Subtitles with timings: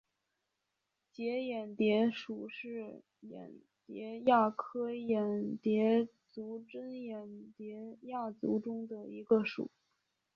[1.11, 9.69] 结眼蝶属是眼蝶亚科眼蝶族珍眼蝶亚族中的一个属。